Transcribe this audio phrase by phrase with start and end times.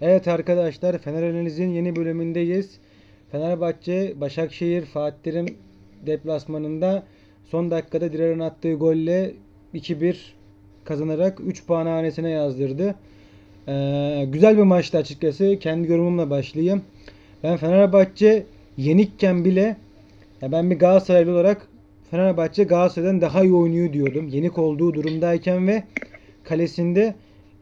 [0.00, 1.22] Evet arkadaşlar Fener
[1.58, 2.78] yeni bölümündeyiz.
[3.32, 5.46] Fenerbahçe Başakşehir Fatih Terim
[6.06, 7.02] deplasmanında
[7.44, 9.34] son dakikada Dirar'ın attığı golle
[9.74, 10.16] 2-1
[10.84, 12.94] kazanarak 3 puan hanesine yazdırdı.
[13.68, 15.58] Ee, güzel bir maçtı açıkçası.
[15.60, 16.82] Kendi yorumumla başlayayım.
[17.42, 19.76] Ben Fenerbahçe yenikken bile
[20.42, 21.68] ya ben bir Galatasaraylı olarak
[22.10, 24.28] Fenerbahçe Galatasaray'dan daha iyi oynuyor diyordum.
[24.28, 25.82] Yenik olduğu durumdayken ve
[26.44, 27.14] kalesinde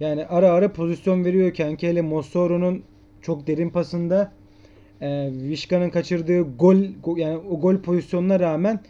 [0.03, 2.83] yani ara ara pozisyon veriyorken ki hele Mossoro'nun
[3.23, 4.33] çok derin pasında
[5.01, 8.81] e, Vişka'nın kaçırdığı gol go- yani o gol pozisyonuna rağmen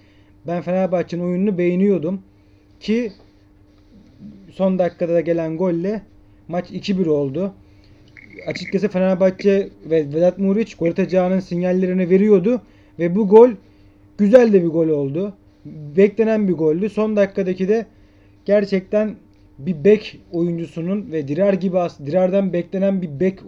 [0.46, 2.22] ben Fenerbahçe'nin oyununu beğeniyordum.
[2.80, 3.12] Ki
[4.50, 6.02] son dakikada da gelen golle
[6.48, 7.54] maç 2-1 oldu.
[8.46, 12.62] Açıkçası Fenerbahçe ve Vedat Muriç gol atacağının sinyallerini veriyordu
[12.98, 13.50] ve bu gol
[14.18, 15.34] güzel de bir gol oldu.
[15.96, 16.88] Beklenen bir goldü.
[16.88, 17.86] Son dakikadaki de
[18.44, 19.16] gerçekten
[19.66, 21.76] bir bek oyuncusunun ve Dirar gibi
[22.06, 23.38] Dirar'dan beklenen bir bek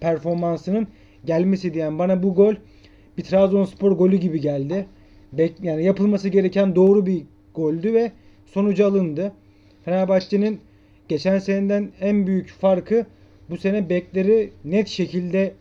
[0.00, 0.88] performansının
[1.24, 2.54] gelmesi diyen bana bu gol
[3.18, 4.86] bir Trabzonspor golü gibi geldi.
[5.32, 7.22] Bek, yani yapılması gereken doğru bir
[7.54, 8.12] goldü ve
[8.46, 9.32] sonucu alındı.
[9.84, 10.60] Fenerbahçe'nin
[11.08, 13.06] geçen seneden en büyük farkı
[13.50, 15.54] bu sene bekleri net şekilde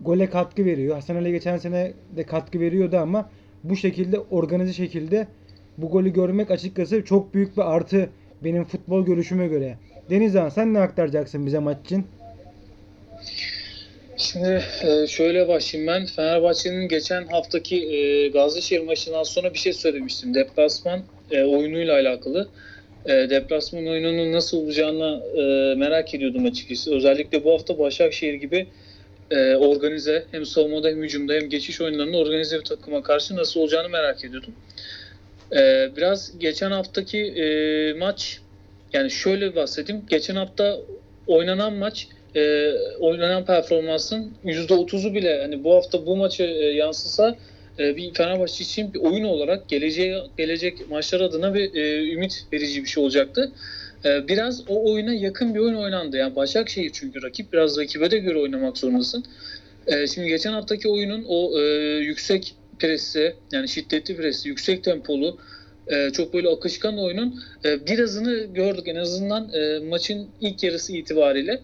[0.00, 0.94] gole katkı veriyor.
[0.94, 3.30] Hasan Ali geçen sene de katkı veriyordu ama
[3.64, 5.26] bu şekilde organize şekilde
[5.78, 8.10] bu golü görmek açıkçası çok büyük bir artı
[8.44, 9.76] benim futbol görüşüme göre.
[10.10, 12.06] Denizhan sen ne aktaracaksın bize maç için?
[14.16, 16.06] Şimdi e, şöyle başlayayım ben.
[16.06, 20.34] Fenerbahçe'nin geçen haftaki e, Gazişehir maçından sonra bir şey söylemiştim.
[20.34, 22.48] Deplasman e, oyunuyla alakalı.
[23.06, 26.94] E, deplasman oyununun nasıl olacağını e, merak ediyordum açıkçası.
[26.94, 28.66] Özellikle bu hafta Başakşehir gibi
[29.58, 34.24] organize hem savunmada hem hücumda hem geçiş oyunlarında organize bir takıma karşı nasıl olacağını merak
[34.24, 34.54] ediyordum.
[35.56, 38.40] E, biraz geçen haftaki e, maç
[38.92, 40.02] yani şöyle bahsedeyim.
[40.10, 40.78] Geçen hafta
[41.26, 47.36] oynanan maç e, oynanan performansın %30'u bile hani bu hafta bu maçı e, yansısa
[47.78, 52.82] e, bir Fenerbahçe için bir oyun olarak geleceğe gelecek maçlar adına bir e, ümit verici
[52.82, 53.52] bir şey olacaktı.
[54.04, 56.16] E, biraz o oyuna yakın bir oyun oynandı.
[56.16, 59.24] Yani Başakşehir çünkü rakip biraz rakibe de göre oynamak zorundasın.
[59.86, 61.62] E, şimdi geçen haftaki oyunun o e,
[61.98, 65.38] yüksek presi yani şiddetli presi, yüksek tempolu
[65.86, 71.60] e, çok böyle akışkan oyunun e, birazını gördük en azından e, maçın ilk yarısı itibariyle.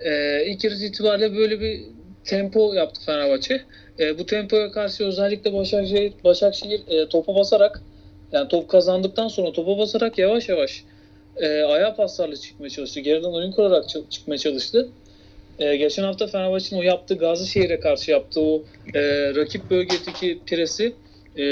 [0.00, 1.80] E, ilk yarısı itibariyle böyle bir
[2.24, 3.60] tempo yaptı Fenerbahçe.
[4.18, 7.82] Bu tempoya karşı özellikle Başakşehir, Başakşehir topa basarak
[8.32, 10.84] yani top kazandıktan sonra topa basarak yavaş yavaş
[11.36, 13.00] e, ayağa paslarla çıkmaya çalıştı.
[13.00, 14.88] Geriden oyun kurarak çı- çıkmaya çalıştı.
[15.58, 19.00] E, geçen hafta Fenerbahçe'nin o yaptığı Gazişehir'e karşı yaptığı o e,
[19.34, 20.92] rakip bölgedeki presi
[21.36, 21.44] e,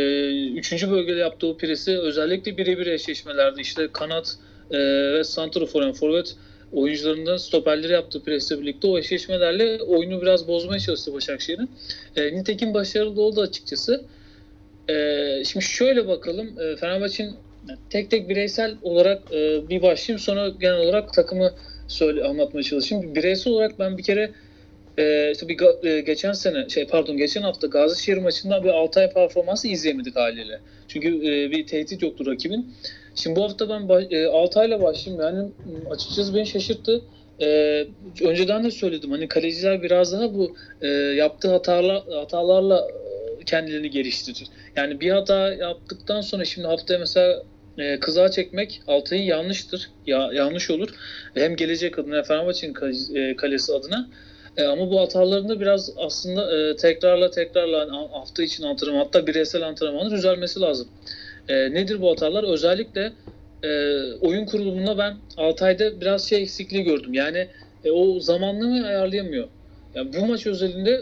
[0.52, 4.36] üçüncü bölgede yaptığı o presi özellikle birebir eşleşmelerde işte kanat
[4.70, 4.78] e,
[5.12, 6.36] ve santrafor yani forvet
[6.72, 11.70] oyuncularından stoperleri yaptığı presle birlikte o eşleşmelerle oyunu biraz bozmaya çalıştı Başakşehir'in.
[12.16, 14.04] E, nitekim başarılı oldu açıkçası.
[14.88, 14.94] E,
[15.44, 16.60] şimdi şöyle bakalım.
[16.60, 17.34] E, Fenerbahçe'nin
[17.90, 21.52] tek tek bireysel olarak e, bir başlayayım sonra genel olarak takımı
[21.88, 23.14] söyle anlatmaya çalışayım.
[23.14, 24.32] Bireysel olarak ben bir kere
[24.98, 29.68] e, işte bir e, geçen sene şey pardon geçen hafta Gazişehir maçında bir Altay performansı
[29.68, 30.60] izleyemedik haliyle.
[30.88, 32.74] Çünkü e, bir tehdit yoktu rakibin.
[33.14, 35.24] Şimdi bu hafta ben ba- e, Altay'la başlayayım.
[35.24, 35.52] Yani
[35.90, 37.02] açıkçası beni şaşırttı.
[37.42, 37.46] E,
[38.22, 42.88] önceden de söyledim hani kaleciler biraz daha bu e, yaptığı hatalar, hatalarla
[43.40, 44.48] e, kendilerini geliştirir.
[44.76, 47.42] Yani bir hata yaptıktan sonra şimdi haftaya mesela
[47.78, 49.90] e, kızağa çekmek Altay'ı yanlıştır.
[50.06, 50.88] Ya, yanlış olur.
[51.34, 54.08] Hem gelecek adına Fenerbahçe'nin e, kalesi adına.
[54.56, 59.62] E, ama bu hatalarını biraz aslında e, tekrarla tekrarla hani hafta için antrenman hatta bireysel
[59.62, 60.88] antrenmanı düzelmesi lazım.
[61.48, 62.44] E, nedir bu hatalar?
[62.44, 63.12] Özellikle
[63.62, 63.68] e,
[64.12, 67.14] oyun kurulumunda ben Altay'da biraz şey eksikliği gördüm.
[67.14, 67.48] Yani
[67.84, 69.48] e, o zamanlamayı ayarlayamıyor.
[69.94, 71.00] Yani bu maç özelinde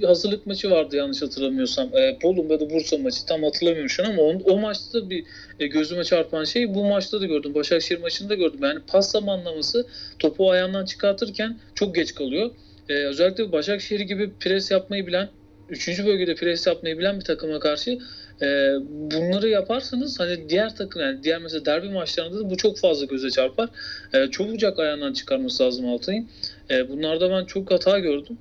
[0.00, 1.96] bir hazırlık maçı vardı yanlış hatırlamıyorsam.
[1.96, 5.24] E, Bolum ya da Bursa maçı tam hatırlamıyorum şu an ama on, o maçta bir
[5.60, 7.54] e, gözüme çarpan şey bu maçta da gördüm.
[7.54, 8.60] Başakşehir maçında gördüm.
[8.62, 9.86] Yani pas zamanlaması
[10.18, 12.50] topu ayağından çıkartırken çok geç kalıyor.
[12.88, 15.28] E, özellikle Başakşehir gibi pres yapmayı bilen,
[15.68, 16.06] 3.
[16.06, 17.98] bölgede pres yapmayı bilen bir takıma karşı
[18.42, 18.46] e,
[18.88, 23.30] bunları yaparsanız hani diğer takım yani diğer mesela derbi maçlarında da bu çok fazla göze
[23.30, 23.68] çarpar.
[24.12, 26.28] E, çabucak ayağından çıkarması lazım Altay'ın.
[26.70, 28.38] E, bunlarda ben çok hata gördüm.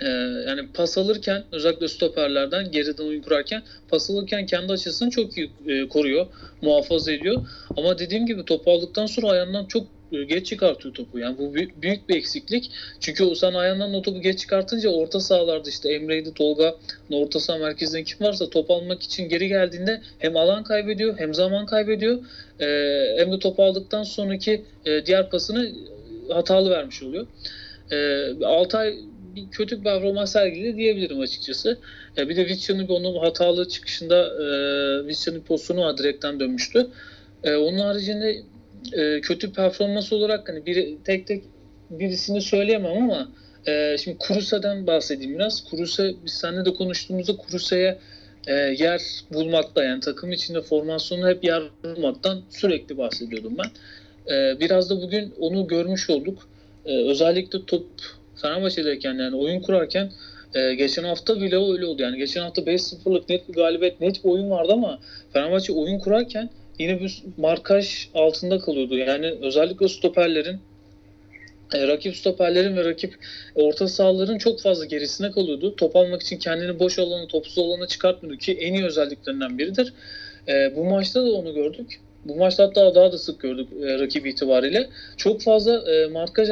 [0.00, 0.08] E,
[0.48, 5.88] yani pas alırken özellikle stoperlerden geriden oyun kurarken pas alırken kendi açısını çok iyi e,
[5.88, 6.26] koruyor,
[6.62, 7.46] muhafaza ediyor.
[7.76, 11.18] Ama dediğim gibi top aldıktan sonra ayağından çok e, geç çıkartıyor topu.
[11.18, 12.70] Yani bu büyük, büyük bir eksiklik.
[13.00, 16.74] Çünkü o sen ayağından o topu geç çıkartınca orta sahalarda işte Emre'ydi, Tolga,
[17.10, 21.66] orta saha merkezinde kim varsa top almak için geri geldiğinde hem alan kaybediyor hem zaman
[21.66, 22.18] kaybediyor.
[22.60, 22.66] E,
[23.18, 25.72] hem de top aldıktan sonraki e, diğer pasını
[26.28, 27.26] hatalı vermiş oluyor.
[27.90, 28.98] E, Altay
[29.36, 31.78] bir kötü bir performans sergiledi diyebilirim açıkçası.
[32.18, 34.46] E, bir de Vizcan'ın onun hatalı çıkışında e,
[35.06, 36.86] Vizcan'ın pozisyonu direkten dönmüştü.
[37.44, 38.42] E, onun haricinde
[38.92, 41.44] e, kötü performans olarak hani biri tek tek
[41.90, 43.28] birisini söyleyemem ama
[43.66, 45.64] e, şimdi Kurusa'dan bahsedeyim biraz.
[45.64, 47.98] Kurusa biz seninle de konuştuğumuzda Kurusa'ya
[48.46, 53.70] e, yer bulmakta yani takım içinde formasyonu hep yer bulmaktan sürekli bahsediyordum ben.
[54.34, 56.48] E, biraz da bugün onu görmüş olduk.
[56.86, 57.86] E, özellikle top
[58.36, 60.10] Fenerbahçe'deyken yani oyun kurarken
[60.54, 62.02] e, geçen hafta bile öyle oldu.
[62.02, 64.98] Yani geçen hafta 5-0'lık net bir galibiyet, net bir oyun vardı ama
[65.32, 68.96] Fenerbahçe oyun kurarken yine bir markaj altında kalıyordu.
[68.96, 70.60] Yani özellikle stoperlerin
[71.74, 73.14] e, rakip stoperlerin ve rakip
[73.54, 75.76] orta sahaların çok fazla gerisine kalıyordu.
[75.76, 79.92] Top almak için kendini boş alanı, topsuz alanı çıkartmıyordu ki en iyi özelliklerinden biridir.
[80.48, 82.00] E, bu maçta da onu gördük.
[82.28, 84.88] Bu maçta hatta daha da sık gördük e, rakip itibariyle.
[85.16, 86.50] Çok fazla e, markaj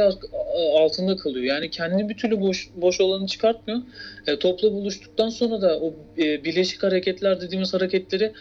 [0.75, 1.45] altında kalıyor.
[1.45, 3.81] Yani kendini bir türlü boş, boş alanı çıkartmıyor.
[4.27, 8.33] E, topla buluştuktan sonra da o e, bileşik hareketler dediğimiz hareketleri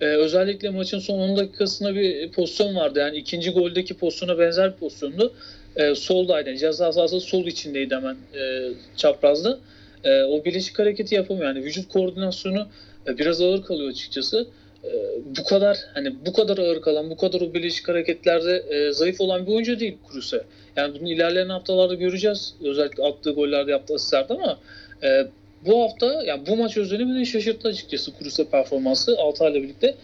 [0.00, 2.98] ee, özellikle maçın son 10 dakikasında bir pozisyon vardı.
[2.98, 5.32] Yani ikinci goldeki pozisyona benzer bir pozisyondu.
[5.76, 6.48] Ee, soldaydı.
[6.48, 9.58] Yani ceza sahası sol içindeydi hemen e, çaprazda.
[10.04, 11.46] E, o bileşik hareketi yapamıyor.
[11.46, 12.68] Yani vücut koordinasyonu
[13.06, 14.46] e, biraz ağır kalıyor açıkçası.
[14.86, 14.96] E,
[15.38, 19.46] bu kadar hani bu kadar ağır kalan, bu kadar o bileşik hareketlerde e, zayıf olan
[19.46, 20.44] bir oyuncu değil Kruse.
[20.76, 22.54] Yani bunu ilerleyen haftalarda göreceğiz.
[22.64, 24.58] Özellikle attığı gollerde yaptığı asistlerde ama
[25.02, 25.26] e,
[25.66, 29.94] bu hafta yani bu maç özelinde beni şaşırttı açıkçası Kruse performansı Altay'la birlikte.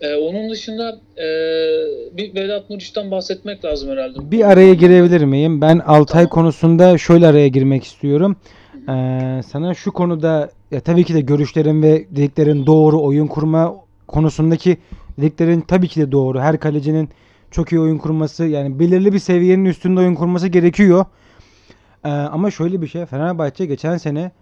[0.00, 1.26] Ee, onun dışında e,
[2.16, 4.30] bir Vedat Muriç'ten bahsetmek lazım herhalde.
[4.30, 5.60] Bir araya girebilir miyim?
[5.60, 6.28] Ben Altay Tamam.
[6.28, 8.36] konusunda şöyle araya girmek istiyorum.
[8.88, 14.76] Ee, sana şu konuda ya tabii ki de görüşlerin ve dediklerin doğru oyun kurma konusundaki
[15.18, 16.40] dediklerin tabii ki de doğru.
[16.40, 17.08] Her kalecinin
[17.50, 21.04] çok iyi oyun kurması yani belirli bir seviyenin üstünde oyun kurması gerekiyor.
[22.04, 24.32] Ee, ama şöyle bir şey Fenerbahçe geçen sene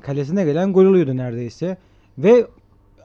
[0.00, 1.76] kalesine gelen gol oluyordu neredeyse.
[2.18, 2.46] Ve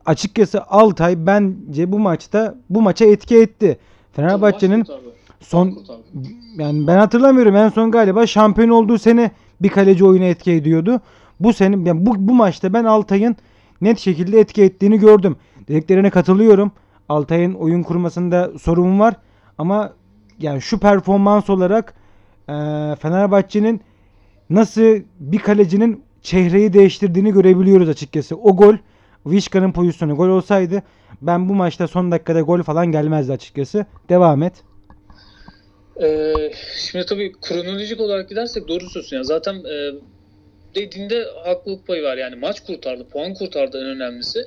[0.06, 3.78] açıkçası Altay bence bu maçta bu maça etki etti.
[4.14, 4.86] Fenerbahçe'nin
[5.40, 5.78] son
[6.58, 9.32] yani ben hatırlamıyorum en son galiba şampiyon olduğu sene
[9.62, 11.02] bir kaleci oyuna etki ediyordu.
[11.40, 13.36] Bu sene yani bu, bu maçta ben Altay'ın
[13.82, 15.36] net şekilde etki ettiğini gördüm.
[15.68, 16.72] Dediklerine katılıyorum.
[17.10, 19.14] Altay'ın oyun kurmasında sorun var
[19.58, 19.94] ama
[20.40, 21.94] yani şu performans olarak
[22.50, 23.82] eee, Fenerbahçe'nin
[24.50, 28.36] nasıl bir kalecinin çehreyi değiştirdiğini görebiliyoruz açıkçası.
[28.36, 28.76] O gol
[29.26, 30.84] Vişka'nın pozisyonu gol olsaydı
[31.22, 33.86] ben bu maçta son dakikada gol falan gelmezdi açıkçası.
[34.10, 34.54] Devam et.
[36.04, 36.34] Ee,
[36.92, 39.16] şimdi tabii kronolojik olarak gidersek doğru söylüyorsun.
[39.16, 39.92] Yani zaten e,
[40.76, 42.18] dediğinde haklılık payı var.
[42.18, 44.40] Yani maç kurtardı, puan kurtardı en önemlisi.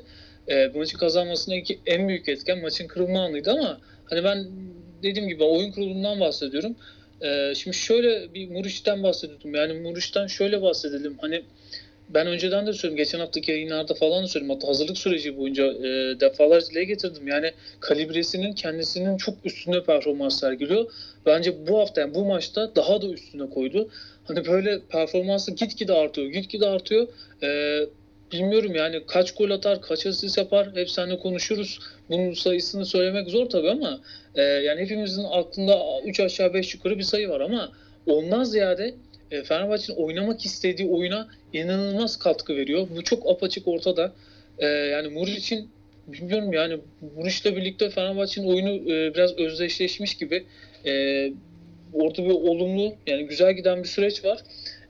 [0.48, 4.46] E, bu maçı kazanmasındaki en büyük etken maçın kırılma anıydı ama hani ben
[5.02, 6.76] dediğim gibi oyun kurulundan bahsediyorum.
[7.20, 9.54] E, şimdi şöyle bir Muriç'ten bahsediyordum.
[9.54, 11.16] Yani Muriç'ten şöyle bahsedelim.
[11.20, 11.42] Hani
[12.08, 12.96] ben önceden de söylüyorum.
[12.96, 14.54] Geçen haftaki yayınlarda falan da söyledim.
[14.54, 17.28] Hatta hazırlık süreci boyunca e, defalarca dile getirdim.
[17.28, 20.92] Yani kalibresinin kendisinin çok üstünde performans sergiliyor.
[21.26, 23.90] Bence bu hafta yani bu maçta daha da üstüne koydu.
[24.24, 27.08] Hani böyle performansı gitgide artıyor, gitgide artıyor.
[27.42, 27.86] Ee,
[28.32, 31.78] bilmiyorum yani kaç gol atar, kaç asist yapar hep seninle konuşuruz.
[32.10, 34.00] Bunun sayısını söylemek zor tabii ama
[34.34, 37.72] e, yani hepimizin aklında 3 aşağı 5 yukarı bir sayı var ama
[38.06, 38.94] ondan ziyade
[39.30, 42.88] e, Fenerbahçe'nin oynamak istediği oyuna inanılmaz katkı veriyor.
[42.96, 44.12] Bu çok apaçık ortada.
[44.58, 45.70] E, yani Muriç'in
[46.06, 46.78] bilmiyorum yani
[47.16, 50.44] Muriç'le birlikte Fenerbahçe'nin oyunu e, biraz özdeşleşmiş gibi.
[50.86, 50.92] E,
[51.92, 54.38] orada bir olumlu yani güzel giden bir süreç var.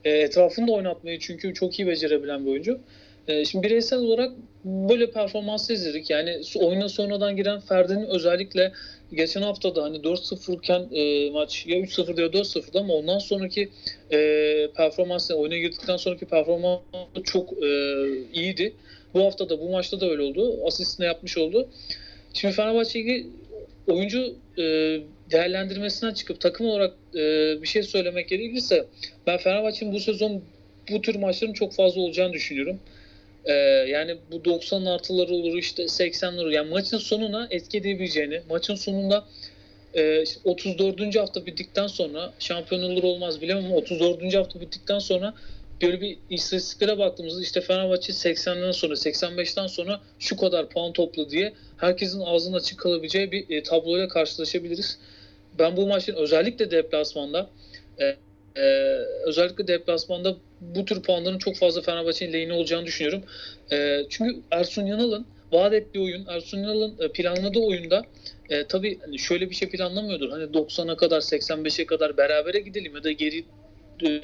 [0.05, 2.79] E, etrafını da oynatmayı çünkü çok iyi becerebilen bir oyuncu.
[3.27, 4.31] E, şimdi bireysel olarak
[4.65, 6.09] böyle performans izledik.
[6.09, 8.71] Yani oyuna sonradan giren Ferdi'nin özellikle
[9.13, 13.69] geçen hafta da hani 4-0 iken e, maç ya 3-0 ya 4-0'da ama ondan sonraki
[14.11, 14.17] e,
[14.75, 16.79] performans oyuna girdikten sonraki performans
[17.23, 17.67] çok e,
[18.33, 18.73] iyiydi.
[19.13, 20.65] Bu hafta da bu maçta da öyle oldu.
[20.65, 21.69] Asistini yapmış oldu.
[22.33, 23.27] Şimdi Fenerbahçe'yi
[23.87, 24.63] oyuncu e,
[25.31, 27.19] değerlendirmesinden çıkıp takım olarak e,
[27.61, 28.85] bir şey söylemek gerekirse
[29.27, 30.41] ben Fenerbahçe'nin bu sezon
[30.91, 32.79] bu tür maçların çok fazla olacağını düşünüyorum.
[33.47, 33.53] E,
[33.89, 36.51] yani bu 90 artıları olur işte 80'ler olur.
[36.51, 39.25] Yani maçın sonuna etki edebileceğini, maçın sonunda
[39.93, 41.15] e, işte 34.
[41.15, 44.35] hafta bittikten sonra şampiyon olur olmaz bilemem ama 34.
[44.35, 45.33] hafta bittikten sonra
[45.81, 51.53] böyle bir istatistiklere baktığımızda işte Fenerbahçe 80'den sonra 85'ten sonra şu kadar puan topladı diye
[51.77, 54.99] herkesin ağzının açık kalabileceği bir e, tabloyla karşılaşabiliriz.
[55.59, 57.49] Ben bu maçın özellikle deplasmanda
[57.99, 58.05] e,
[58.61, 58.65] e,
[59.25, 63.23] özellikle deplasmanda bu tür puanların çok fazla Fenerbahçe'nin lehine olacağını düşünüyorum.
[63.71, 68.05] E, çünkü Ersun Yanal'ın vaat ettiği oyun, Ersun Yanal'ın e, planladığı oyunda
[68.49, 70.29] e, tabii hani şöyle bir şey planlamıyordur.
[70.29, 73.45] Hani 90'a kadar 85'e kadar berabere gidelim ya da geri
[74.05, 74.21] e,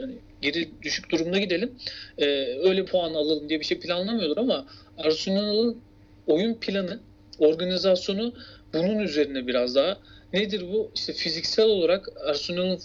[0.00, 1.72] hani geri düşük durumda gidelim.
[2.18, 2.26] E,
[2.68, 4.66] öyle puan alalım diye bir şey planlamıyorlar ama
[4.98, 5.80] Arsenal'ın
[6.26, 7.00] oyun planı,
[7.38, 8.34] organizasyonu
[8.72, 9.98] bunun üzerine biraz daha.
[10.32, 10.90] Nedir bu?
[10.94, 12.80] İşte fiziksel olarak Arsenal'ın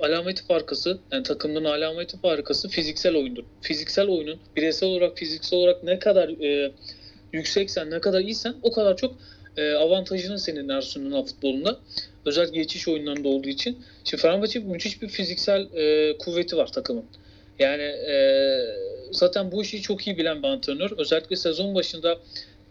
[0.00, 3.44] alameti farkası, yani takımların alameti farkası fiziksel oyundur.
[3.60, 6.72] Fiziksel oyunun bireysel olarak, fiziksel olarak ne kadar e,
[7.32, 9.14] yükseksen, ne kadar iyisen o kadar çok
[9.56, 11.78] e, avantajının senin Arsenal'ın futbolunda.
[12.26, 13.78] Özellikle geçiş oyunlarında olduğu için.
[14.04, 17.04] Şimdi Fenerbahçe müthiş bir fiziksel e, kuvveti var takımın.
[17.58, 18.14] Yani e,
[19.12, 20.90] zaten bu işi çok iyi bilen bir antrenör.
[20.98, 22.18] Özellikle sezon başında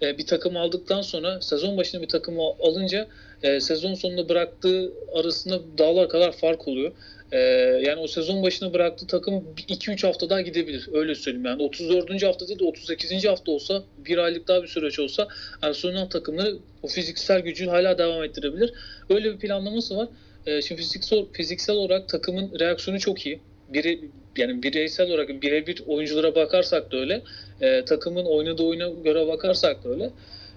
[0.01, 3.07] e, bir takım aldıktan sonra sezon başında bir takımı alınca
[3.43, 6.91] e, sezon sonunda bıraktığı arasında dağlar kadar fark oluyor.
[7.31, 7.37] E,
[7.85, 10.89] yani o sezon başına bıraktığı takım 2-3 hafta daha gidebilir.
[10.93, 11.63] Öyle söyleyeyim yani.
[11.63, 12.23] 34.
[12.23, 13.25] hafta değil de 38.
[13.25, 15.27] hafta olsa bir aylık daha bir süreç olsa
[15.61, 18.73] Arsenal takımları o fiziksel gücü hala devam ettirebilir.
[19.09, 20.07] Öyle bir planlaması var.
[20.45, 23.39] E, şimdi fiziksel, fiziksel olarak takımın reaksiyonu çok iyi.
[23.73, 23.99] Biri,
[24.37, 27.21] yani bireysel olarak birebir oyunculara bakarsak da öyle.
[27.61, 30.09] E, takımın oynadığı oyuna göre bakarsak da öyle.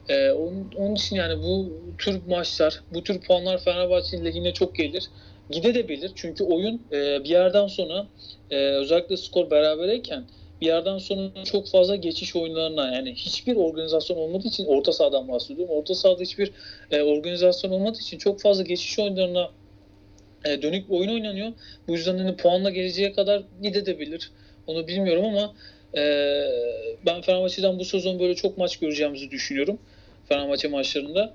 [0.09, 5.05] E, onun, onun için yani bu tür maçlar, bu tür puanlar Fenerbahçe lehine çok gelir.
[5.51, 8.07] Gidebilir çünkü oyun e, bir yerden sonra
[8.51, 10.25] e, özellikle skor berabereyken
[10.61, 15.75] bir yerden sonra çok fazla geçiş oyunlarına yani hiçbir organizasyon olmadığı için orta sahadan bahsediyorum.
[15.75, 16.53] Orta sahada hiçbir
[16.91, 19.51] e, organizasyon olmadığı için çok fazla geçiş oyunlarına
[20.45, 21.53] e, dönük bir oyun oynanıyor.
[21.89, 24.31] Bu yüzden hani puanla geleceğe kadar gidebilir.
[24.67, 25.55] Onu bilmiyorum ama
[25.97, 26.03] e,
[27.07, 29.79] ben Fenerbahçe'den bu sezon böyle çok maç göreceğimizi düşünüyorum.
[30.29, 31.35] Fenerbahçe maçlarında.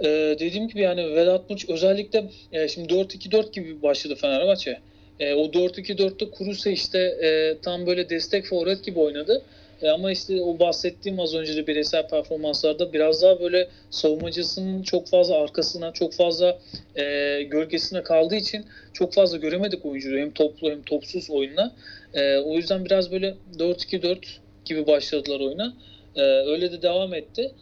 [0.00, 0.06] E,
[0.38, 4.80] dediğim gibi yani Vedat Muriç özellikle e, şimdi 4-2-4 gibi başladı Fenerbahçe.
[5.20, 9.42] E, o 4-2-4'te Kuruse işte e, tam böyle destek forvet gibi oynadı.
[9.82, 15.08] E, ama işte o bahsettiğim az önce de bireysel performanslarda biraz daha böyle savunmacısının çok
[15.08, 16.58] fazla arkasına, çok fazla
[16.96, 17.02] e,
[17.42, 21.74] gölgesine kaldığı için çok fazla göremedik oyuncuyu hem toplu hem topsuz oyunla.
[22.14, 24.18] E, o yüzden biraz böyle 4-2-4
[24.64, 25.74] gibi başladılar oyuna.
[26.16, 27.52] E, öyle de devam etti.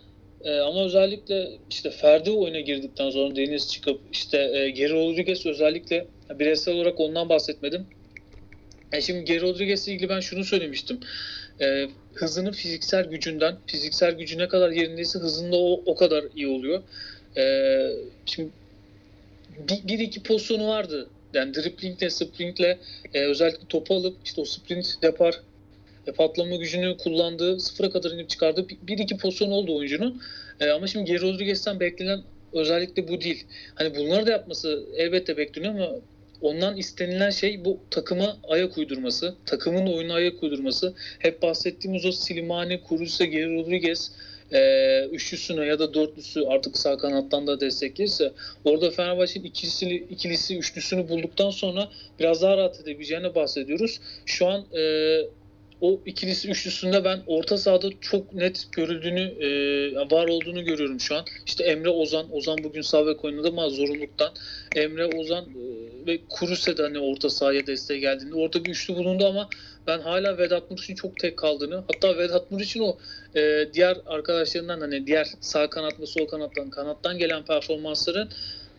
[0.45, 6.07] E, ama özellikle işte Ferdi oyuna girdikten sonra Deniz çıkıp işte e, Geri Rodriguez özellikle
[6.38, 7.87] bireysel olarak ondan bahsetmedim.
[8.93, 11.00] E, şimdi Geri Rodriguez'le ilgili ben şunu söylemiştim.
[11.61, 16.83] E, hızının fiziksel gücünden, fiziksel gücü ne kadar yerindeyse hızında o, o kadar iyi oluyor.
[17.37, 17.45] E,
[18.26, 18.50] şimdi
[19.69, 21.09] bir, bir iki pozisyonu vardı.
[21.35, 22.78] Yani driplingle, sprintle
[23.14, 25.40] e, özellikle topu alıp işte o sprint depar
[26.07, 30.23] e, patlama gücünü kullandığı sıfıra kadar inip çıkardığı bir, iki pozisyon oldu oyuncunun.
[30.61, 32.23] E, ama şimdi Geri Rodriguez'ten beklenen
[32.53, 33.47] özellikle bu değil.
[33.75, 35.91] Hani bunları da yapması elbette bekleniyor ama
[36.41, 40.95] ondan istenilen şey bu takıma ayak uydurması, takımın oyuna ayak uydurması.
[41.19, 44.13] Hep bahsettiğimiz o Slimani, Kuruse, Geri Rodriguez
[44.53, 48.33] e, üçlüsüne ya da dörtlüsü artık sağ kanattan da desteklirse
[48.65, 51.89] orada Fenerbahçe'nin ikilisi, ikilisi üçlüsünü bulduktan sonra
[52.21, 54.01] biraz daha rahat edebileceğine bahsediyoruz.
[54.27, 54.83] Şu an e,
[55.80, 61.25] o ikilisi üçlüsünde ben orta sahada çok net görüldüğünü, e, var olduğunu görüyorum şu an.
[61.47, 64.30] İşte Emre Ozan, Ozan bugün sağ bek oynadı ama zorunluluktan.
[64.76, 69.26] Emre Ozan e, ve Kuruse de hani orta sahaya desteğe geldiğinde orada bir üçlü bulundu
[69.26, 69.49] ama
[69.87, 72.97] ben hala Vedat Muriç'in çok tek kaldığını hatta Vedat Muriç'in o
[73.37, 78.28] e, diğer arkadaşlarından hani diğer sağ kanat ve sol kanattan kanattan gelen performansların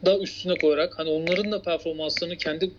[0.05, 2.71] da üstüne koyarak hani onların da performanslarını kendi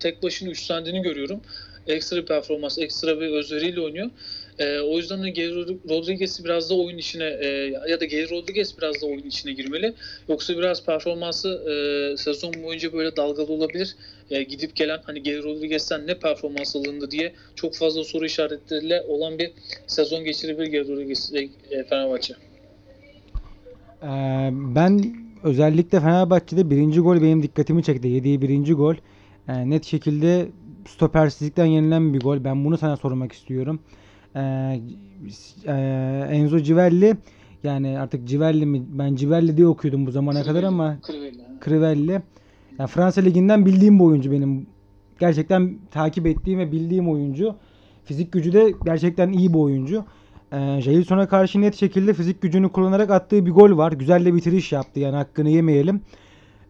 [0.00, 1.40] tek başına üstlendiğini görüyorum
[1.86, 4.10] ekstra bir performans, ekstra bir özveriyle oynuyor.
[4.58, 5.54] E, o yüzden de Geri
[5.90, 7.46] Rodriguez'i biraz da oyun içine e,
[7.88, 9.94] ya da Geri Rodriguez biraz da oyun içine girmeli.
[10.28, 13.96] Yoksa biraz performansı e, sezon boyunca böyle dalgalı olabilir.
[14.30, 19.38] E, gidip gelen hani Geri Rodriguez'ten ne performans alındı diye çok fazla soru işaretleriyle olan
[19.38, 19.50] bir
[19.86, 21.32] sezon geçirebilir Geri Rodriguez
[21.70, 22.34] e, Fenerbahçe.
[24.02, 28.08] Ee, ben özellikle Fenerbahçe'de birinci gol benim dikkatimi çekti.
[28.08, 28.94] Yediği birinci gol.
[29.48, 30.46] Ee, net şekilde
[30.86, 32.44] stopersizlikten yenilen bir gol.
[32.44, 33.80] Ben bunu sana sormak istiyorum.
[34.36, 34.80] Ee,
[35.66, 35.74] e,
[36.30, 37.16] Enzo Civelli
[37.64, 38.82] yani artık Civelli mi?
[38.88, 41.42] Ben Civelli diye okuyordum bu zamana kadar ama Crivelli.
[41.64, 42.22] Crivelli.
[42.78, 44.66] Yani Fransa Ligi'nden bildiğim bir oyuncu benim.
[45.18, 47.54] Gerçekten takip ettiğim ve bildiğim oyuncu.
[48.04, 50.04] Fizik gücü de gerçekten iyi bir oyuncu.
[50.52, 53.92] Ee, Jailson'a karşı net şekilde fizik gücünü kullanarak attığı bir gol var.
[53.92, 56.00] Güzel de bitiriş yaptı yani hakkını yemeyelim.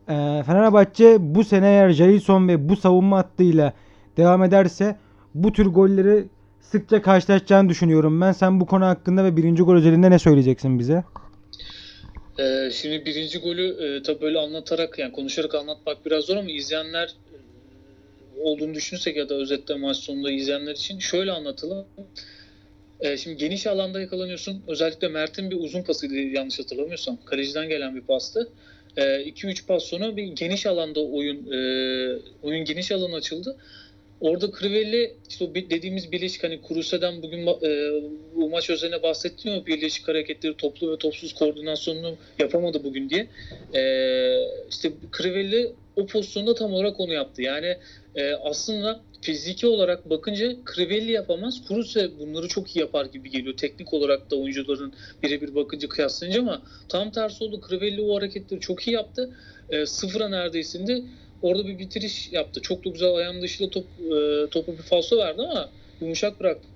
[0.09, 3.73] Ee, Fenerbahçe bu sene eğer Jailson ve bu savunma hattıyla
[4.16, 4.97] devam ederse
[5.35, 6.25] bu tür golleri
[6.61, 8.33] sıkça karşılaşacağını düşünüyorum ben.
[8.33, 11.04] Sen bu konu hakkında ve birinci gol özelinde ne söyleyeceksin bize?
[12.38, 17.09] Ee, şimdi birinci golü e, tabii böyle anlatarak yani konuşarak anlatmak biraz zor ama izleyenler
[17.09, 21.87] e, olduğunu düşünürsek ya da özetle maç sonunda izleyenler için şöyle anlatalım.
[23.00, 24.62] E, şimdi geniş alanda yakalanıyorsun.
[24.69, 27.19] Özellikle Mert'in bir uzun pasıydı yanlış hatırlamıyorsam.
[27.25, 28.49] Kaleciden gelen bir pastı.
[28.97, 31.59] 2-3 pas sonra bir geniş alanda oyun e,
[32.42, 33.57] oyun geniş alan açıldı.
[34.22, 37.92] Orada Crivelli işte o dediğimiz birleşik hani Kuruse'den bugün e,
[38.34, 43.28] bu maç özeline bahsettim ya birleşik hareketleri toplu ve topsuz koordinasyonunu yapamadı bugün diye.
[43.74, 43.82] E,
[44.70, 47.42] işte Crivelli o pozisyonda tam olarak onu yaptı.
[47.42, 47.76] Yani
[48.14, 51.64] e, aslında fiziki olarak bakınca Crivelli yapamaz.
[51.68, 53.56] Kuruse bunları çok iyi yapar gibi geliyor.
[53.56, 57.60] Teknik olarak da oyuncuların birebir bakınca kıyaslayınca ama tam tersi oldu.
[57.68, 59.36] Crivelli o hareketleri çok iyi yaptı.
[59.70, 61.04] E, sıfıra neredeyse indi.
[61.42, 62.62] Orada bir bitiriş yaptı.
[62.62, 65.70] Çok da güzel ayağın dışıyla top, e, topu bir falso verdi ama
[66.00, 66.68] yumuşak bıraktı.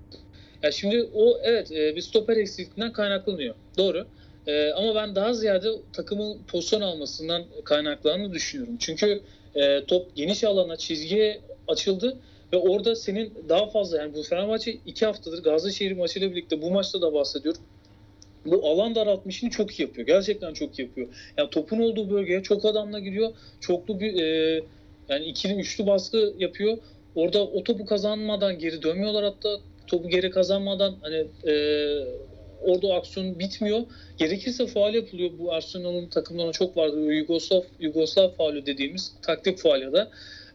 [0.62, 3.54] Ya şimdi o evet e, bir stoper eksikliğinden kaynaklanıyor.
[3.78, 4.06] Doğru.
[4.46, 8.76] E, ama ben daha ziyade takımın pozisyon almasından kaynaklandığını düşünüyorum.
[8.80, 9.23] Çünkü
[9.54, 12.20] e, top geniş alana, çizgiye açıldı
[12.52, 17.02] ve orada senin daha fazla yani bu Fenerbahçe iki haftadır Gazişehir maçıyla birlikte bu maçta
[17.02, 17.61] da bahsediyorum.
[18.46, 20.06] Bu alan daraltma işini çok iyi yapıyor.
[20.06, 21.08] Gerçekten çok iyi yapıyor.
[21.38, 23.32] Yani topun olduğu bölgeye çok adamla giriyor.
[23.60, 24.62] Çoklu bir e,
[25.08, 26.78] yani ikili üçlü baskı yapıyor.
[27.14, 29.48] Orada o topu kazanmadan geri dönmüyorlar hatta
[29.86, 31.54] topu geri kazanmadan hani e,
[32.60, 33.80] orada aksiyon bitmiyor.
[34.18, 35.30] Gerekirse faal yapılıyor.
[35.38, 37.12] Bu Arsenal'ın takımlarına çok vardı.
[37.12, 40.10] Yugoslav, Yugoslav faulü dediğimiz taktik faul ya da.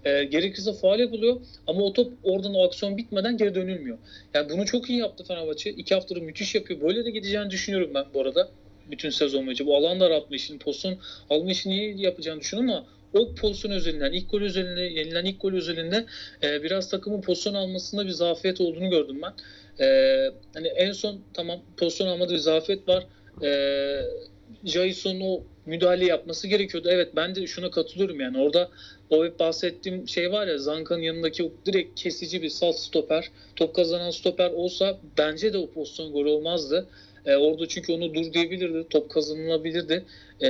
[0.05, 3.98] E, gerekirse faal yapılıyor ama o top oradan o aksiyon bitmeden geri dönülmüyor.
[4.34, 5.70] Yani bunu çok iyi yaptı Fenerbahçe.
[5.70, 6.81] İki haftadır müthiş yapıyor.
[6.81, 8.50] Böyle de gideceğini düşünüyorum ben bu arada.
[8.91, 9.65] Bütün sezon boyunca.
[9.65, 10.98] Bu alan daraltma işini, pozisyon
[11.29, 15.53] alma işini iyi yapacağını düşünüyorum ama o pozisyon özelinden, ilk gol özelinde, yenilen ilk gol
[15.53, 16.05] özelinde
[16.43, 19.34] e, biraz takımın pozisyon almasında bir zafiyet olduğunu gördüm ben.
[19.86, 19.88] E,
[20.53, 23.05] hani en son tamam pozisyon almada bir zafiyet var.
[23.43, 23.50] E,
[24.65, 26.88] Jason'un o müdahale yapması gerekiyordu.
[26.91, 28.38] Evet ben de şuna katılıyorum yani.
[28.38, 28.70] Orada
[29.10, 33.75] o hep bahsettiğim şey var ya Zanka'nın yanındaki o direkt kesici bir salt stoper, top
[33.75, 36.88] kazanan stoper olsa bence de o pozisyon gol olmazdı.
[37.25, 40.05] E, orada çünkü onu dur diyebilirdi, top kazanılabilirdi.
[40.43, 40.48] E,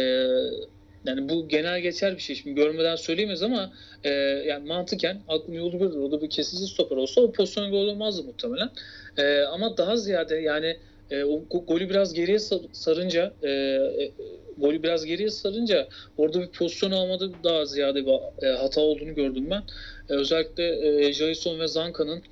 [1.06, 2.36] yani bu genel geçer bir şey.
[2.36, 4.10] Şimdi görmeden söyleyemeyiz ama e,
[4.48, 6.00] yani mantıken aklım yolu bilir.
[6.00, 8.70] O da bir kesici stoper olsa o pozisyon gol olmazdı muhtemelen.
[9.18, 10.78] E, ama daha ziyade yani
[11.12, 14.14] e, o go- golü biraz geriye sar- sarınca e, e,
[14.58, 19.50] golü biraz geriye sarınca orada bir pozisyon almada daha ziyade bir e, hata olduğunu gördüm
[19.50, 19.64] ben.
[20.10, 22.24] E, özellikle e, Jason ve Zanka'nın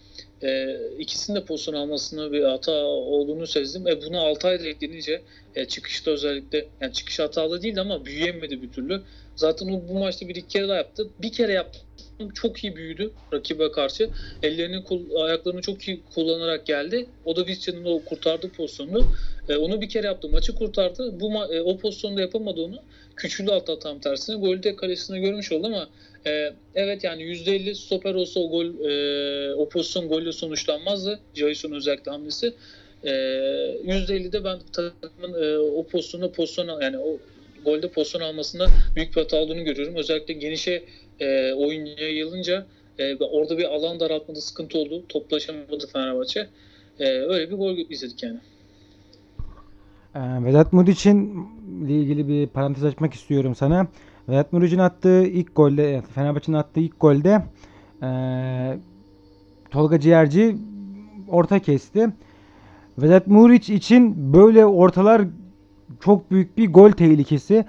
[0.44, 3.88] e, ikisinin de pozisyon almasına bir hata olduğunu sezdim.
[3.88, 5.24] E, buna 6 ayda eklenince
[5.56, 9.04] e, çıkışta özellikle yani çıkış hatalı değildi ama büyüyemedi bir türlü.
[9.40, 11.08] Zaten o bu maçta bir iki kere daha yaptı.
[11.20, 11.80] Bir kere yaptı.
[12.34, 14.10] Çok iyi büyüdü rakibe karşı.
[14.44, 14.84] Ellerini,
[15.18, 17.06] ayaklarını çok iyi kullanarak geldi.
[17.26, 19.06] O da Vizcan'ın o kurtardığı pozisyonu.
[19.50, 20.30] E, onu bir kere yaptı.
[20.30, 21.20] Maçı kurtardı.
[21.20, 22.80] Bu ma- e, o pozisyonda yapamadı onu.
[23.16, 24.36] Küçüldü hatta tam tersine.
[24.36, 25.90] Golü de kalesinde görmüş oldu ama
[26.28, 31.20] e, evet yani %50 stoper olsa o gol e, o pozisyon golle sonuçlanmazdı.
[31.34, 32.54] Jason özellikle hamlesi.
[33.04, 37.20] E, %50'de ben takımın e, o pozisyonda pozisyon al- yani o
[37.66, 39.96] golde pozisyon almasında büyük bir hata olduğunu görüyorum.
[39.96, 40.84] Özellikle genişe
[41.20, 42.66] e, oyun yayılınca
[43.00, 45.04] e, orada bir alan daraltmada sıkıntı oldu.
[45.10, 46.48] Toplaşamadı Fenerbahçe.
[47.00, 48.40] E, öyle bir gol izledik yani.
[50.16, 51.48] Ee, Vedat Muriç'in
[51.88, 53.88] ilgili bir parantez açmak istiyorum sana.
[54.30, 57.44] Vedat Muriç'in attığı ilk golde, yani Fenerbahçe'nin attığı ilk golde
[58.04, 58.78] ee,
[59.72, 60.58] Tolga Ciğerci
[61.28, 62.10] orta kesti.
[62.98, 65.22] Vedat Muriç için böyle ortalar
[66.00, 67.66] çok büyük bir gol tehlikesi.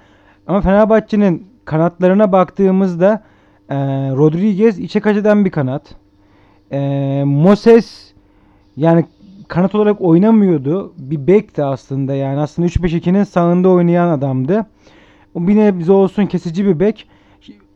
[0.47, 3.23] Ama Fenerbahçe'nin kanatlarına baktığımızda
[3.71, 3.75] ee,
[4.15, 5.95] Rodriguez içe kaç eden bir kanat.
[6.71, 8.13] Ee, Moses
[8.77, 9.05] yani
[9.47, 10.93] kanat olarak oynamıyordu.
[10.97, 12.39] Bir bekti aslında yani.
[12.39, 14.65] Aslında 3-5-2'nin sağında oynayan adamdı.
[15.33, 17.07] O bir nebze olsun kesici bir bek.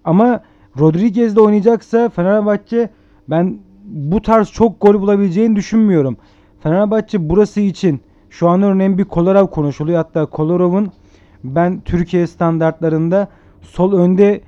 [0.03, 0.43] Ama
[0.79, 2.89] Rodriguez de oynayacaksa Fenerbahçe
[3.29, 6.17] ben bu tarz çok gol bulabileceğini düşünmüyorum.
[6.60, 8.01] Fenerbahçe burası için
[8.39, 9.98] şu an örneğin bir Kolarov konuşuluyor.
[9.98, 10.91] Hatta Kolarov'un
[11.43, 13.28] ben Türkiye standartlarında
[13.62, 14.41] sol önde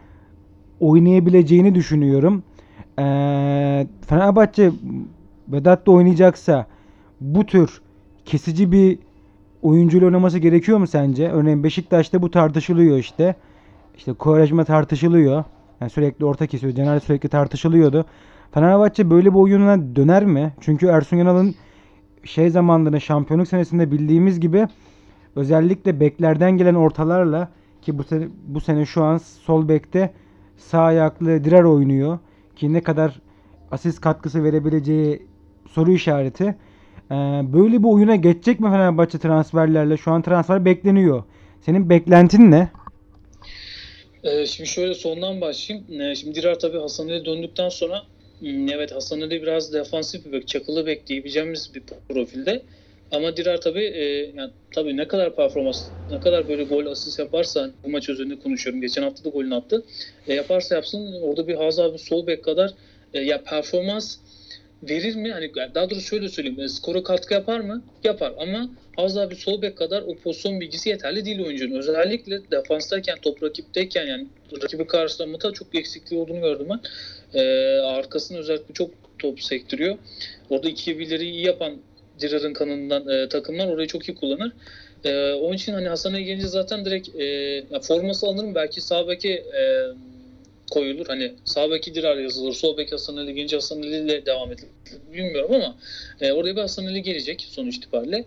[0.79, 2.43] oynayabileceğini düşünüyorum.
[2.99, 4.71] Ee, Fenerbahçe
[5.47, 6.65] Vedat da oynayacaksa
[7.21, 7.81] bu tür
[8.25, 8.99] kesici bir
[9.61, 11.29] oyuncuyla oynaması gerekiyor mu sence?
[11.29, 13.35] Örneğin Beşiktaş'ta bu tartışılıyor işte.
[13.97, 15.43] İşte Kovarejma tartışılıyor.
[15.81, 16.73] Yani sürekli orta kesiyor.
[16.73, 18.05] Caner sürekli tartışılıyordu.
[18.51, 20.53] Fenerbahçe böyle bir oyuna döner mi?
[20.61, 21.55] Çünkü Ersun Yanal'ın
[22.23, 24.67] şey zamanlarında şampiyonluk senesinde bildiğimiz gibi
[25.35, 27.51] özellikle beklerden gelen ortalarla
[27.81, 30.13] ki bu sene, bu sene şu an sol bekte
[30.57, 32.19] sağ ayaklı Direr oynuyor
[32.55, 33.21] ki ne kadar
[33.71, 35.25] asist katkısı verebileceği
[35.69, 36.55] soru işareti.
[37.11, 37.15] Ee,
[37.53, 39.97] böyle bir oyuna geçecek mi Fenerbahçe transferlerle?
[39.97, 41.23] Şu an transfer bekleniyor.
[41.61, 42.69] Senin beklentin ne?
[44.23, 46.01] Ee, şimdi şöyle sondan başlayayım.
[46.01, 48.03] Ee, şimdi Dirar tabii Hasan döndükten sonra
[48.43, 52.63] evet Hasan Ali biraz defansif bir bek, çakılı bek diyebileceğimiz bir profilde.
[53.11, 54.03] Ama Dirar tabii e,
[54.35, 58.81] yani tabii ne kadar performans, ne kadar böyle gol asist yaparsa bu maç üzerinde konuşuyorum.
[58.81, 59.85] Geçen hafta da golünü attı.
[60.27, 62.73] E, yaparsa yapsın orada bir Hazard bir sol bek kadar
[63.13, 64.17] e, ya performans
[64.83, 65.31] verir mi?
[65.31, 66.59] Hani daha doğrusu şöyle söyleyeyim.
[66.59, 67.83] E, skora katkı yapar mı?
[68.03, 71.75] Yapar ama Hazard bir sol bek kadar o pozisyon bilgisi yeterli değil oyuncunun.
[71.75, 74.27] Özellikle defanstayken, top rakipteyken yani
[74.63, 76.79] rakibi karşılamada çok eksikliği olduğunu gördüm ben.
[77.39, 77.43] E,
[77.79, 79.97] arkasını özellikle çok top sektiriyor.
[80.49, 81.73] Orada iki birleri iyi yapan
[82.19, 84.51] Dirar'ın kanından e, takımlar orayı çok iyi kullanır.
[85.03, 88.55] E, onun için hani Hasan Ali gelince zaten direkt e, forması alınır mı?
[88.55, 89.63] Belki sağ beke e,
[90.71, 91.07] koyulur.
[91.07, 92.53] Hani sağ beki Dirar yazılır.
[92.53, 94.69] Sol bek Hasan Ali gelince Hasan Ali ile devam edilir.
[95.13, 95.75] Bilmiyorum ama
[96.21, 98.25] e, oraya bir Hasan Ali gelecek sonuç itibariyle.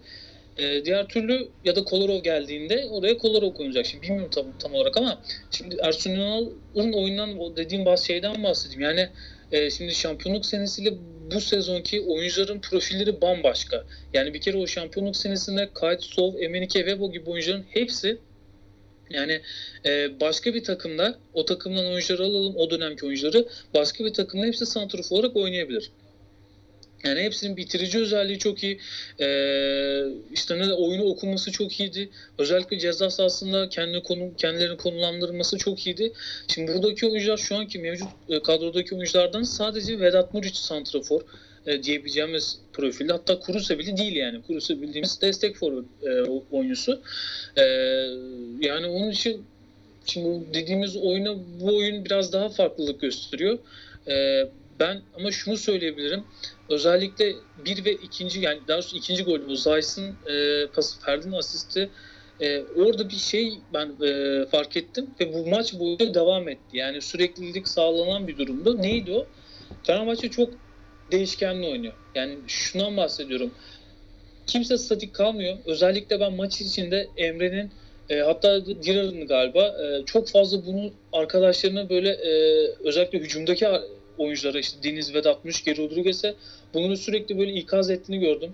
[0.59, 3.87] E, diğer türlü ya da Kolarov geldiğinde oraya Kolarov koyulacak.
[3.87, 8.81] Şimdi bilmiyorum tam, tam olarak ama şimdi Ersun Yanal'ın oyundan dediğim bazı şeyden bahsedeyim.
[8.81, 9.09] Yani
[9.53, 10.95] e, şimdi şampiyonluk senesiyle
[11.35, 13.85] bu sezonki oyuncuların profilleri bambaşka.
[14.15, 18.19] Yani bir kere o şampiyonluk senesinde Kayt, Sov, Emenike, Vebo gibi oyuncuların hepsi
[19.11, 19.41] yani
[19.87, 24.67] e, başka bir takımda o takımdan oyuncuları alalım o dönemki oyuncuları başka bir takımda hepsi
[24.67, 25.91] santrafor olarak oynayabilir.
[27.05, 28.81] Yani hepsinin bitirici özelliği çok iyi.
[29.21, 32.11] Ee, işte ne oyunu okuması çok iyiydi.
[32.39, 36.13] Özellikle ceza sahasında kendi konu, kendilerini konumlandırması çok iyiydi.
[36.49, 41.21] Şimdi buradaki oyuncular şu anki mevcut e, kadrodaki oyunculardan sadece Vedat Muriç santrafor
[41.67, 43.13] e, diyebileceğimiz profilde.
[43.13, 44.43] Hatta Kuruse bile değil yani.
[44.43, 47.01] Kuruse bildiğimiz destek forvet e, oyuncusu.
[47.57, 47.63] E,
[48.61, 49.45] yani onun için
[50.07, 53.59] şimdi dediğimiz oyuna bu oyun biraz daha farklılık gösteriyor.
[54.09, 54.45] E,
[54.81, 56.25] ben ama şunu söyleyebilirim.
[56.69, 57.33] Özellikle
[57.65, 61.91] bir ve ikinci yani daha doğrusu ikinci golü bu Zayt'ın e, pası Ferdi'nin asisti
[62.41, 66.77] e, orada bir şey ben e, fark ettim ve bu maç boyunca devam etti.
[66.77, 68.75] Yani süreklilik sağlanan bir durumda.
[68.75, 69.27] Neydi o?
[69.83, 70.51] Fenerbahçe çok
[71.13, 71.93] değişkenli oynuyor.
[72.15, 73.51] Yani şundan bahsediyorum.
[74.47, 75.57] Kimse statik kalmıyor.
[75.67, 77.71] Özellikle ben maç içinde Emre'nin
[78.11, 82.33] e, hatta Dirar'ın galiba e, çok fazla bunu arkadaşlarına böyle e,
[82.85, 83.67] özellikle hücumdaki
[84.19, 86.35] oyunculara işte Deniz Vedat Müşke Rodriguez'e
[86.75, 88.53] bunları sürekli böyle ikaz ettiğini gördüm.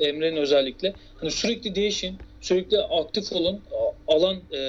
[0.00, 0.94] Emre'nin özellikle.
[1.16, 3.60] Hani sürekli değişin, sürekli aktif olun.
[4.08, 4.60] Alan e,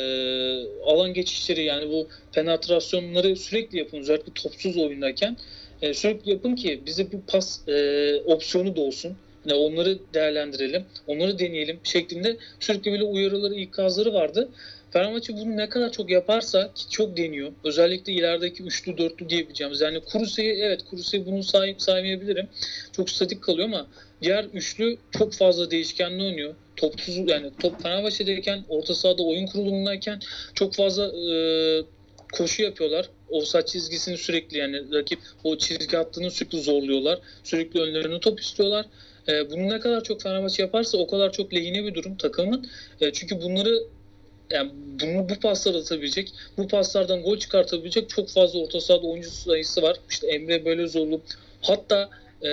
[0.86, 5.38] alan geçişleri yani bu penetrasyonları sürekli yapın özellikle topsuz oyundayken.
[5.82, 9.18] E, sürekli yapın ki bize bir pas e, opsiyonu da olsun.
[9.46, 14.50] Yani onları değerlendirelim, onları deneyelim şeklinde sürekli böyle uyarıları, ikazları vardı.
[14.92, 17.52] Fenerbahçe bunu ne kadar çok yaparsa ki çok deniyor.
[17.64, 19.82] Özellikle ilerideki üçlü dörtlü diyebileceğimiz.
[19.82, 22.48] Yani Kuruse'yi evet Kuruse'yi bunu say saymayabilirim.
[22.92, 23.88] Çok statik kalıyor ama
[24.22, 26.56] diğer üçlü çok fazla değişkenli oynuyor.
[26.76, 30.20] Topsuz yani top Fenerbahçe'deyken orta sahada oyun kurulumundayken
[30.54, 31.36] çok fazla e,
[32.34, 33.10] koşu yapıyorlar.
[33.32, 37.20] Offside çizgisini sürekli yani rakip o çizgi hattını sürekli zorluyorlar.
[37.44, 38.86] Sürekli önlerine top istiyorlar.
[39.28, 42.68] E, bunu ne kadar çok Fenerbahçe yaparsa o kadar çok lehine bir durum takımın.
[43.02, 43.84] E, çünkü bunları
[44.50, 49.82] yani bunu bu paslar atabilecek, bu paslardan gol çıkartabilecek çok fazla orta sahada oyuncu sayısı
[49.82, 49.98] var.
[50.10, 51.22] İşte Emre Belözoğlu,
[51.62, 52.10] hatta
[52.42, 52.50] e,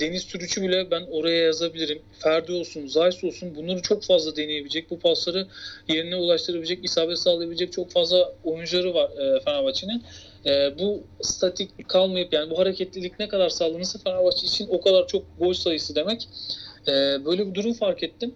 [0.00, 2.02] Deniz Türüç'ü bile ben oraya yazabilirim.
[2.12, 5.46] Ferdi olsun, Zayt olsun bunları çok fazla deneyebilecek, bu pasları
[5.88, 10.02] yerine ulaştırabilecek, isabet sağlayabilecek çok fazla oyuncuları var e, Fenerbahçe'nin.
[10.46, 15.24] E, bu statik kalmayıp yani bu hareketlilik ne kadar sağlanırsa Fenerbahçe için o kadar çok
[15.38, 16.28] gol sayısı demek.
[16.88, 16.92] E,
[17.24, 18.34] böyle bir durum fark ettim.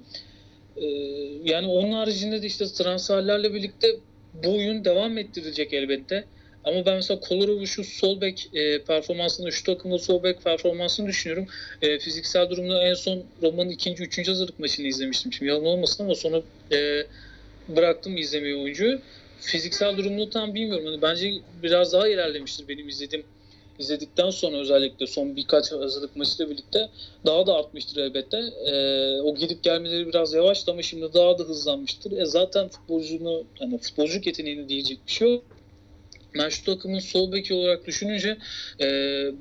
[0.76, 0.86] Ee,
[1.44, 3.96] yani onun haricinde de işte transferlerle birlikte
[4.34, 6.24] bu oyun devam ettirilecek elbette.
[6.64, 11.46] Ama ben mesela Kolarov'u şu sol bek e, performansını, şu takımda sol bek performansını düşünüyorum.
[11.82, 15.32] E, fiziksel durumda en son Roma'nın ikinci, üçüncü hazırlık maçını izlemiştim.
[15.32, 17.06] Şimdi yalan olmasın ama sonra e,
[17.68, 19.00] bıraktım izlemeyi oyuncuyu.
[19.40, 20.86] Fiziksel durumunu tam bilmiyorum.
[20.86, 23.24] Hani bence biraz daha ilerlemiştir benim izlediğim
[23.78, 26.88] izledikten sonra özellikle son birkaç hazırlık maçıyla birlikte
[27.26, 28.38] daha da artmıştır elbette.
[28.66, 28.74] E,
[29.20, 32.12] o gidip gelmeleri biraz yavaştı ama şimdi daha da hızlanmıştır.
[32.12, 35.44] E, zaten futbolcunu hani futbolcu yeteneğini diyecek bir şey yok.
[36.50, 38.38] Şu takımın sol beki olarak düşününce
[38.80, 38.86] e,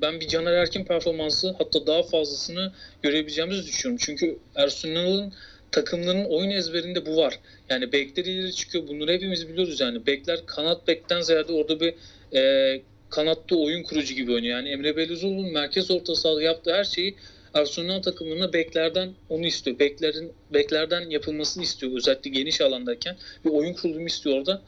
[0.02, 4.04] ben bir Caner Erkin performansı hatta daha fazlasını görebileceğimizi düşünüyorum.
[4.06, 5.32] Çünkü Ersun
[5.72, 7.38] takımlarının oyun ezberinde bu var.
[7.70, 8.88] Yani bekler ileri çıkıyor.
[8.88, 10.06] Bunları hepimiz biliyoruz yani.
[10.06, 11.94] Bekler kanat bekten ziyade orada bir
[12.38, 14.56] e, kanatta oyun kurucu gibi oynuyor.
[14.56, 17.14] Yani Emre Belözoğlu'nun merkez orta sahada yaptığı her şeyi
[17.54, 19.78] Arsenal takımlarına beklerden onu istiyor.
[19.78, 21.92] Beklerin beklerden yapılmasını istiyor.
[21.96, 24.62] Özellikle geniş alandayken bir oyun kurulumu istiyor orada.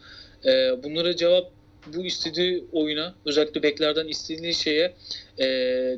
[0.45, 1.56] Ee, bunlara cevap
[1.95, 4.95] bu istediği oyuna özellikle beklerden istediği şeye
[5.39, 5.47] e,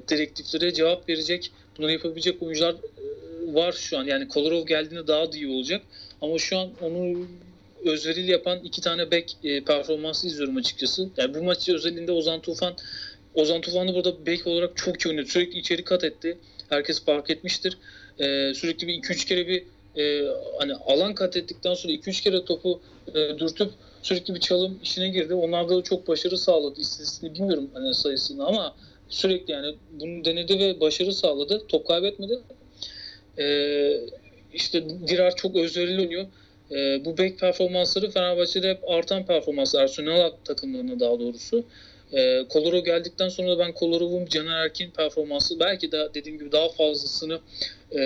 [0.09, 4.05] direktiflere cevap verecek bunları yapabilecek oyuncular e, var şu an.
[4.05, 5.83] Yani Kolarov geldiğinde daha da iyi olacak.
[6.20, 7.27] Ama şu an onu
[7.85, 11.09] özverili yapan iki tane bek e, performansı izliyorum açıkçası.
[11.16, 12.74] Yani bu maçı özelinde Ozan Tufan
[13.35, 15.27] Ozan Tufan da burada bek olarak çok iyi oynadı.
[15.27, 16.38] Sürekli içeri kat etti.
[16.68, 17.79] Herkes fark etmiştir.
[18.18, 19.64] e, sürekli bir 2-3 kere bir
[19.96, 22.81] e, hani alan kat ettikten sonra 2-3 kere topu
[23.14, 23.70] e, dürtüp
[24.02, 25.34] sürekli bir çalım işine girdi.
[25.34, 26.80] Onlarda da çok başarı sağladı.
[26.80, 28.74] İstatistiğini bilmiyorum hani sayısını ama
[29.08, 31.66] sürekli yani bunu denedi ve başarı sağladı.
[31.68, 32.38] Top kaybetmedi.
[33.38, 34.00] Ee,
[34.54, 36.26] işte Dirar çok özverili oynuyor.
[36.70, 39.82] Ee, bu bek performansları Fenerbahçe'de hep artan performanslar.
[39.82, 41.64] Arsenal takımlarına daha doğrusu.
[42.12, 46.68] Ee, Koloro geldikten sonra da ben Kolorov'un Caner Erkin performansı belki de dediğim gibi daha
[46.68, 47.40] fazlasını
[47.98, 48.00] e,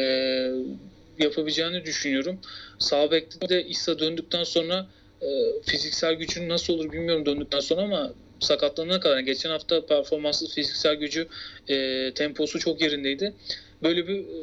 [1.18, 2.38] yapabileceğini düşünüyorum.
[2.78, 4.86] Sağ bekte de İsa döndükten sonra
[5.22, 10.46] e, fiziksel gücün nasıl olur bilmiyorum döndükten sonra ama sakatlanana kadar yani geçen hafta performanslı
[10.46, 11.28] fiziksel gücü
[11.68, 13.34] e, temposu çok yerindeydi.
[13.82, 14.42] Böyle bir e,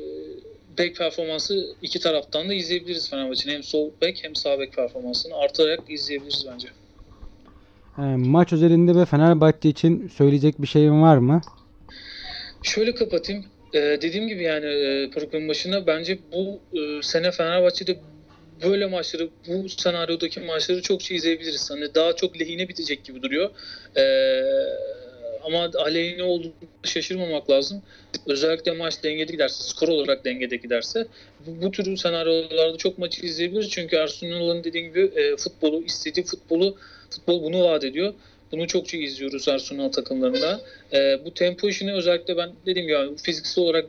[0.78, 3.54] bek performansı iki taraftan da izleyebiliriz Fenerbahçe'nin.
[3.54, 6.68] Hem sol bek hem sağ bek performansını artarak izleyebiliriz bence.
[7.98, 11.42] Ee, maç özelinde ve Fenerbahçe için söyleyecek bir şeyin var mı?
[12.64, 13.46] Şöyle kapatayım.
[13.74, 18.00] Ee, dediğim gibi yani e, programın başında bence bu e, sene Fenerbahçe'de
[18.64, 21.72] böyle maçları, bu senaryodaki maçları çokça izleyebiliriz.
[21.72, 23.50] Hani daha çok lehine bitecek gibi duruyor.
[23.98, 24.42] Ee,
[25.44, 27.82] ama aleyhine olduğunda şaşırmamak lazım.
[28.26, 31.08] Özellikle maç dengede giderse, skor olarak dengede giderse
[31.48, 33.70] bu, bu tür senaryolarda çok maçı izleyebiliriz.
[33.70, 36.76] Çünkü Arsenal'ın dediğim gibi e, futbolu, istediği futbolu,
[37.10, 38.14] futbol bunu vaat ediyor.
[38.52, 40.62] Bunu çokça izliyoruz Arsenal takımlarında.
[40.94, 43.86] E, bu tempo işini özellikle ben dediğim gibi fiziksel olarak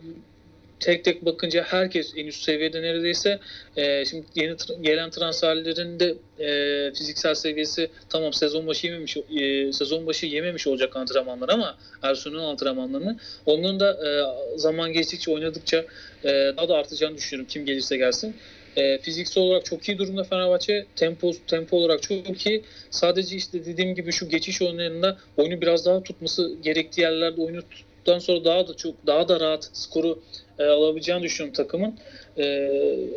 [0.81, 3.41] tek tek bakınca herkes en üst seviyede neredeyse.
[3.77, 10.07] E, şimdi yeni gelen transferlerin de e, fiziksel seviyesi tamam sezon başı yememiş e, sezon
[10.07, 14.11] başı yememiş olacak antrenmanlar ama Arsenal antrenmanlarını onların da e,
[14.59, 15.85] zaman geçtikçe oynadıkça
[16.25, 18.37] e, daha da artacağını düşünüyorum kim gelirse gelsin.
[18.77, 20.87] E, fiziksel olarak çok iyi durumda Fenerbahçe.
[20.97, 22.63] Tempo tempo olarak çok iyi.
[22.91, 28.19] Sadece işte dediğim gibi şu geçiş oyunlarında oyunu biraz daha tutması gerektiği yerlerde oyunu tuttuktan
[28.19, 30.23] sonra daha da çok daha da rahat skoru
[30.61, 31.95] e, alabileceğini düşünüyorum takımın.
[32.39, 32.69] E,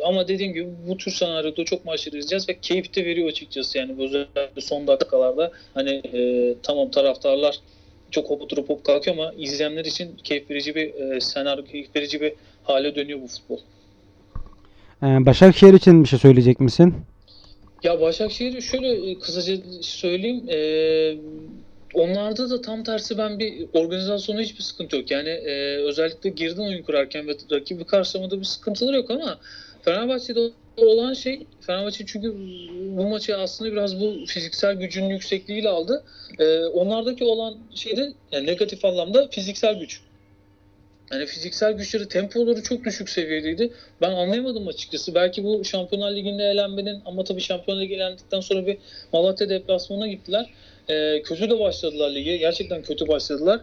[0.04, 3.94] ama dediğim gibi bu tür senaryoda çok maçları izleyeceğiz ve keyif de veriyor açıkçası yani
[3.98, 7.60] özellikle son dakikalarda hani e, tamam taraftarlar
[8.10, 12.20] çok hop oturup hop kalkıyor ama izleyenler için keyif verici bir e, senaryo, keyif verici
[12.20, 12.32] bir
[12.64, 13.58] hale dönüyor bu futbol.
[15.02, 16.94] Ee, Başakşehir için bir şey söyleyecek misin?
[17.82, 20.48] Ya Başakşehir'i şöyle e, kısaca söyleyeyim.
[20.48, 20.56] E,
[21.94, 25.10] onlarda da tam tersi ben bir organizasyonda hiçbir sıkıntı yok.
[25.10, 29.38] Yani e, özellikle geriden oyun kurarken ve rakibi karşılamada bir sıkıntıları yok ama
[29.82, 32.34] Fenerbahçe'de olan şey Fenerbahçe çünkü
[32.96, 36.04] bu maçı aslında biraz bu fiziksel gücün yüksekliğiyle aldı.
[36.38, 40.00] E, onlardaki olan şey de yani negatif anlamda fiziksel güç.
[41.12, 43.72] Yani fiziksel güçleri, tempoları çok düşük seviyedeydi.
[44.00, 45.14] Ben anlayamadım açıkçası.
[45.14, 48.78] Belki bu Şampiyonlar Ligi'nde elenmenin ama tabii Şampiyonlar Ligi elendikten sonra bir
[49.12, 50.50] Malatya deplasmanına gittiler.
[50.88, 52.36] Ee, kötü de başladılar lige.
[52.36, 53.60] Gerçekten kötü başladılar.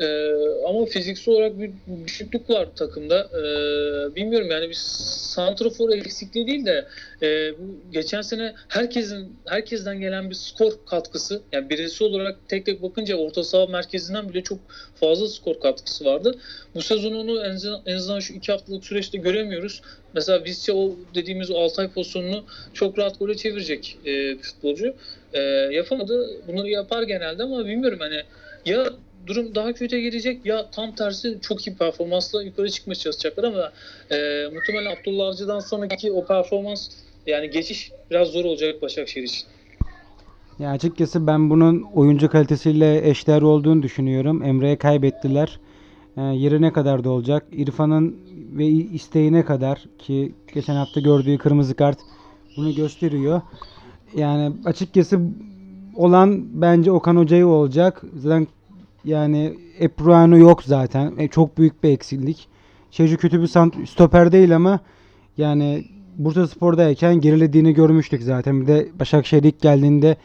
[0.00, 0.32] Ee,
[0.68, 1.70] ama fiziksel olarak bir
[2.04, 3.30] düşüklük var takımda.
[3.32, 6.86] Ee, bilmiyorum yani bir santrafor eksikliği değil de
[7.22, 12.82] e, bu geçen sene herkesin herkesten gelen bir skor katkısı yani bireysel olarak tek tek
[12.82, 14.58] bakınca orta saha merkezinden bile çok
[14.94, 16.38] fazla skor katkısı vardı.
[16.74, 19.82] Bu sezon onu en en azından şu iki haftalık süreçte göremiyoruz.
[20.12, 24.94] Mesela Visca o dediğimiz o Altay pozisyonunu çok rahat gole çevirecek e, bir futbolcu.
[25.32, 25.40] E,
[25.72, 26.30] yapamadı.
[26.48, 28.22] Bunları yapar genelde ama bilmiyorum hani
[28.64, 28.92] ya
[29.26, 33.72] durum daha kötüye gelecek ya tam tersi çok iyi performansla yukarı çıkmaya çalışacaklar ama
[34.10, 34.16] e,
[34.54, 36.88] muhtemelen Abdullah Avcı'dan sonraki o performans
[37.26, 39.46] yani geçiş biraz zor olacak Başakşehir için.
[40.58, 44.42] Ya açıkçası ben bunun oyuncu kalitesiyle eşdeğer olduğunu düşünüyorum.
[44.42, 45.60] Emre'ye kaybettiler.
[46.16, 47.46] Ee, yeri ne kadar da olacak?
[47.52, 48.16] İrfan'ın
[48.52, 51.98] ve isteğine kadar ki geçen hafta gördüğü kırmızı kart
[52.56, 53.40] bunu gösteriyor.
[54.14, 55.20] Yani açıkçası
[55.94, 58.02] olan bence Okan Hoca'yı olacak.
[58.16, 58.46] Zaten
[59.06, 61.12] yani Epruano yok zaten.
[61.18, 62.48] E, çok büyük bir eksiklik.
[62.90, 64.80] Şeju kötü bir sant- stoper değil ama
[65.36, 65.84] yani
[66.16, 68.60] Bursa Spor'dayken gerilediğini görmüştük zaten.
[68.60, 70.16] Bir de Başakşehir ilk geldiğinde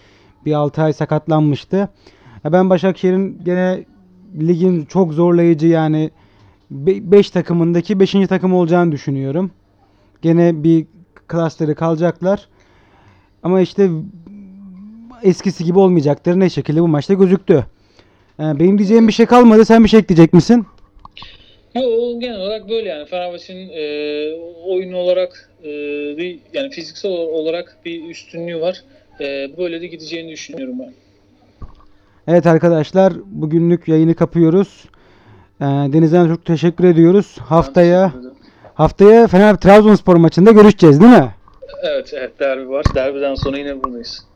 [0.45, 1.89] bir 6 ay sakatlanmıştı.
[2.43, 3.85] Ya ben Başakşehir'in gene
[4.39, 6.11] ligin çok zorlayıcı yani
[6.71, 8.11] 5 takımındaki 5.
[8.11, 9.51] takım olacağını düşünüyorum.
[10.21, 10.85] Gene bir
[11.27, 12.47] klasları kalacaklar.
[13.43, 13.89] Ama işte
[15.23, 17.65] eskisi gibi olmayacakları ne şekilde bu maçta gözüktü.
[18.41, 19.65] Yani benim diyeceğim bir şey kalmadı.
[19.65, 20.65] Sen bir şey ekleyecek misin?
[21.75, 23.83] Yo, genel olarak böyle yani Fenerbahçe'nin e,
[24.65, 25.67] oyun olarak e,
[26.17, 28.83] bir yani fiziksel olarak bir üstünlüğü var.
[29.19, 30.93] E, böyle de gideceğini düşünüyorum ben.
[32.27, 34.85] Evet arkadaşlar bugünlük yayını kapıyoruz.
[35.61, 37.37] Ee, Deniz'den çok teşekkür ediyoruz.
[37.39, 38.31] Haftaya teşekkür
[38.73, 41.31] haftaya Fener Trabzonspor maçında görüşeceğiz değil mi?
[41.83, 42.85] Evet, evet derbi var.
[42.95, 44.30] Derbiden sonra yine buradayız.